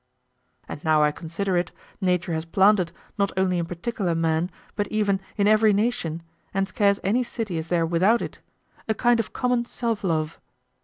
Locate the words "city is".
7.21-7.67